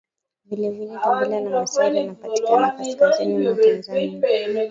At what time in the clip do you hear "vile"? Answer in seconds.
0.45-0.69, 0.71-0.99